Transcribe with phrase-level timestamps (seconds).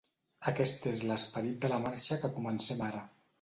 [0.51, 3.05] Aquest és l’esperit de la marxa que comencem ara.